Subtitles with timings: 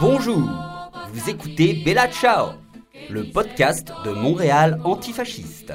[0.00, 2.52] Bonjour, vous écoutez Bella Ciao,
[3.10, 5.72] le podcast de Montréal antifasciste.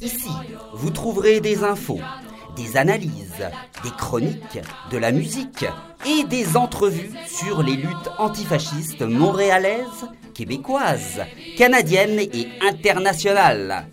[0.00, 0.30] Ici,
[0.74, 2.00] vous trouverez des infos,
[2.56, 3.48] des analyses,
[3.82, 4.60] des chroniques,
[4.90, 5.64] de la musique
[6.06, 11.22] et des entrevues sur les luttes antifascistes montréalaises, québécoises,
[11.56, 13.86] canadiennes et internationales.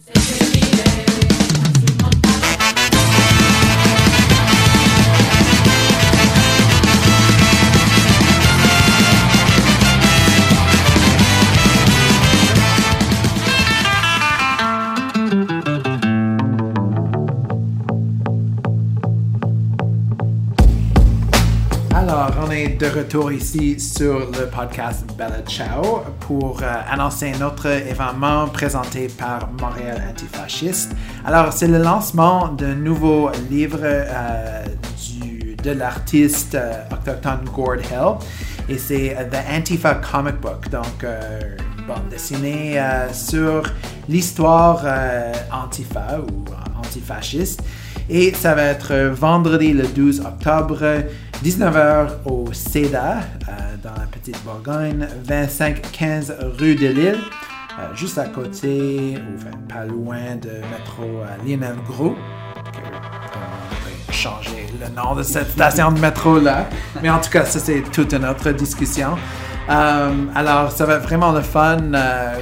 [22.81, 29.47] De retour ici sur le podcast Bella Ciao pour euh, annoncer notre événement présenté par
[29.59, 30.91] Montréal Antifasciste.
[31.23, 34.65] Alors, c'est le lancement d'un nouveau livre euh,
[35.63, 38.17] de l'artiste euh, autochtone Gord Hill
[38.67, 42.81] et c'est euh, The Antifa Comic Book, donc une bande dessinée
[43.13, 43.61] sur
[44.09, 44.83] l'histoire
[45.51, 46.45] Antifa ou
[46.79, 47.61] antifasciste.
[48.09, 50.83] Et ça va être vendredi le 12 octobre,
[51.43, 53.51] 19h au CEDA, euh,
[53.83, 57.17] dans la Petite Bourgogne, 25-15 rue de Lille,
[57.79, 62.15] euh, juste à côté, ou pas loin de métro euh, Lionel Gros.
[62.15, 66.67] euh, changer le nom de cette station de métro-là.
[67.01, 69.17] Mais en tout cas, ça, c'est toute une autre discussion.
[69.67, 71.77] Alors, ça va être vraiment le fun.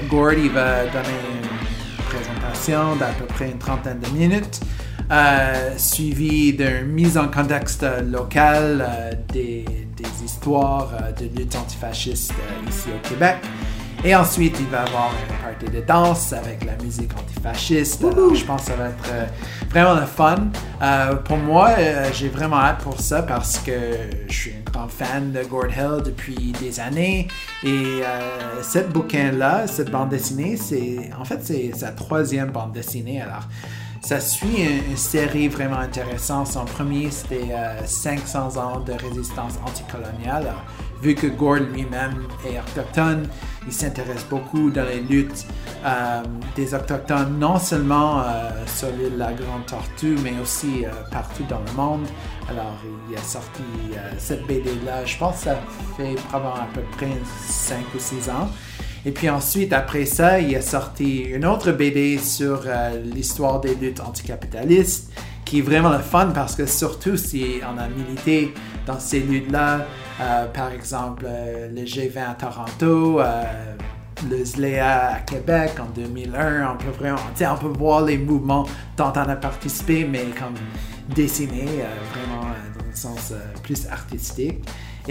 [0.09, 4.59] Gord, il va donner une présentation d'à peu près une trentaine de minutes,
[5.11, 9.65] euh, suivi d'une mise en contexte local euh, des,
[9.97, 12.33] des histoires euh, de lutte antifasciste
[12.67, 13.37] ici au Québec.
[14.03, 18.01] Et ensuite, il va y avoir une partie de danse avec la musique antifasciste.
[18.05, 19.25] Alors, je pense que ça va être euh,
[19.69, 20.37] vraiment le fun.
[20.81, 23.71] Euh, pour moi, euh, j'ai vraiment hâte pour ça parce que
[24.29, 27.27] je suis un grand fan de Gord Hill depuis des années.
[27.65, 28.01] Et
[28.61, 33.21] cette bouquin-là, cette bande dessinée, c'est en fait c'est sa troisième bande dessinée.
[33.21, 33.49] Alors,
[34.01, 36.47] ça suit une, série vraiment intéressante.
[36.47, 40.53] Son premier, c'était euh, 500 ans de résistance anticoloniale.
[41.01, 43.27] Vu que Gord lui-même est autochtone,
[43.65, 45.45] il s'intéresse beaucoup dans les luttes
[45.85, 46.23] euh,
[46.57, 51.61] des autochtones, non seulement euh, sur l'île la Grande Tortue, mais aussi euh, partout dans
[51.65, 52.05] le monde.
[52.49, 52.75] Alors,
[53.09, 53.63] il a sorti
[54.17, 55.59] cette BD-là, je pense que ça
[55.95, 57.15] fait probablement à peu près
[57.47, 58.49] 5 ou 6 ans.
[59.05, 63.75] Et puis ensuite, après ça, il a sorti une autre BD sur euh, l'histoire des
[63.75, 65.11] luttes anticapitalistes,
[65.45, 68.53] qui est vraiment le fun parce que surtout si on a milité
[68.85, 69.85] dans ces luttes-là,
[70.19, 73.21] euh, par exemple euh, le G20 à Toronto,
[74.29, 78.65] le ZLEA à Québec en 2001, on peut vraiment, on peut voir les mouvements
[78.97, 80.55] dont on a participé, mais comme
[81.15, 81.63] dessiné,
[82.13, 83.33] vraiment dans le sens
[83.63, 84.59] plus artistique.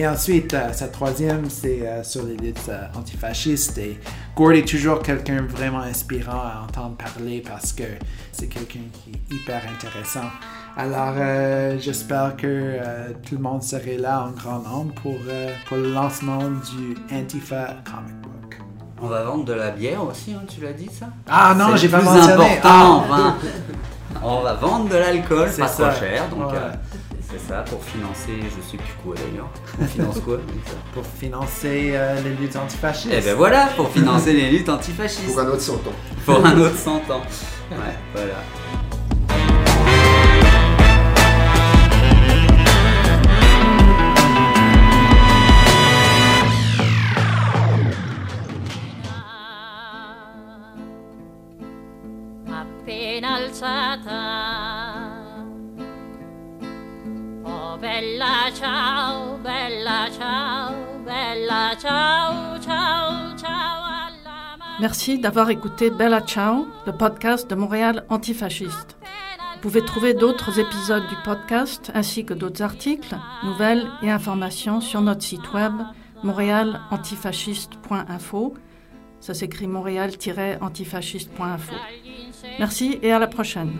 [0.00, 3.78] Et ensuite, euh, sa troisième, c'est euh, sur les luttes euh, antifascistes.
[3.78, 3.98] Et
[4.36, 7.82] Gord est toujours quelqu'un vraiment inspirant à entendre parler parce que
[8.30, 10.28] c'est quelqu'un qui est hyper intéressant.
[10.76, 15.50] Alors, euh, j'espère que euh, tout le monde serait là en grand nombre pour, euh,
[15.66, 18.58] pour le lancement du Antifa Comic Book.
[19.02, 21.06] On va vendre de la bière aussi, hein, tu l'as dit ça?
[21.28, 22.32] Ah non, C'est j'ai pas mentionné.
[22.34, 23.00] important, Ah.
[23.10, 23.34] enfin.
[24.22, 26.58] On va vendre de l'alcool, C'est pas trop cher, donc Ouais.
[27.38, 29.50] C'est ça pour financer, je sais plus quoi d'ailleurs.
[29.80, 30.38] On finance quoi
[30.92, 33.14] Pour financer euh, les luttes antifascistes.
[33.16, 35.26] Eh ben voilà, pour financer les luttes antifascistes.
[35.26, 35.78] Pour un autre 100 ans.
[36.24, 37.22] Pour un autre 100 ans.
[37.70, 37.76] Ouais,
[38.14, 38.34] voilà.
[52.60, 54.67] appena alzata.
[57.98, 60.72] Bella ciao, bella ciao,
[61.04, 64.78] bella ciao, ciao, ciao alla mano.
[64.80, 68.96] Merci d'avoir écouté Bella Ciao, le podcast de Montréal antifasciste.
[69.54, 75.00] Vous pouvez trouver d'autres épisodes du podcast ainsi que d'autres articles, nouvelles et informations sur
[75.00, 75.72] notre site web
[76.22, 78.54] montréalantifasciste.info.
[79.18, 81.74] Ça s'écrit montréal-antifasciste.info.
[82.60, 83.72] Merci et à la prochaine.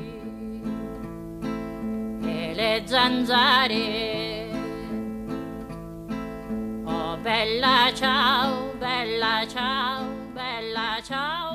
[2.84, 4.50] Zanzare.
[6.84, 11.47] Oh bella ciao, bella ciao, bella ciao,